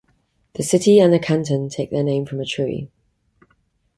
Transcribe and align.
The 0.53 0.63
city 0.63 0.99
and 0.99 1.13
the 1.13 1.19
canton 1.19 1.69
take 1.69 1.91
their 1.91 2.01
name 2.03 2.25
from 2.25 2.39
a 2.39 2.45
tree. 2.47 2.89